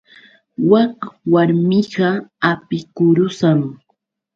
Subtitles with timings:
[0.69, 0.95] Wak
[1.33, 2.09] warmiqa
[2.51, 3.59] apikurusam.